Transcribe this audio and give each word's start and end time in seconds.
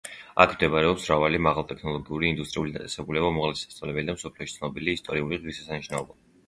აქ 0.43 0.53
მდებარეობს 0.53 1.03
მრავალი 1.09 1.41
მაღალტექნოლოგიური 1.49 2.29
ინდუსტრიული 2.31 2.75
დაწესებულება, 2.79 3.31
უმაღლესი 3.37 3.67
სასწავლებელი 3.69 4.11
და 4.13 4.19
მსოფლიოში 4.21 4.59
ცნობილი 4.61 4.99
ისტორიული 5.01 5.45
ღირსშესანიშნაობა. 5.47 6.23